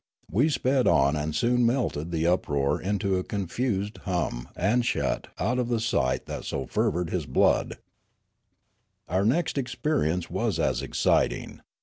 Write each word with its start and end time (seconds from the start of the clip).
We 0.31 0.49
sped 0.49 0.87
on 0.87 1.15
and 1.15 1.35
soon 1.35 1.63
melted 1.63 2.09
the 2.09 2.25
uproar 2.25 2.81
into 2.81 3.17
a 3.17 3.23
confused 3.23 3.99
hum 3.99 4.49
and 4.55 4.83
shut 4.83 5.27
out 5.37 5.63
the 5.69 5.79
sight 5.79 6.25
that 6.25 6.43
so 6.43 6.65
fevered 6.65 7.11
his 7.11 7.27
blood. 7.27 7.77
Our 9.07 9.23
next 9.25 9.59
experience 9.59 10.27
was 10.27 10.57
as 10.57 10.81
exciting. 10.81 11.61